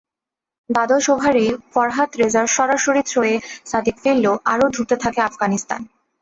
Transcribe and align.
দ্বাদশ 0.69 1.05
ওভারেই 1.09 1.49
ফরহাদ 1.73 2.09
রেজার 2.21 2.47
সরাসরি 2.55 3.01
থ্রোয়ে 3.05 3.35
সাদিক 3.65 3.95
ফিরলে 4.03 4.31
আরও 4.45 4.65
ধুঁকতে 4.75 4.95
থাকে 5.03 5.19
আফগানিস্তান। 5.21 5.81